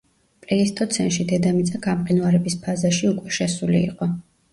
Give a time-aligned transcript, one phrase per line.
[0.43, 4.09] პლეისტოცენში დედამიწა გამყინვარების ფაზაში უკვე შესული იყო.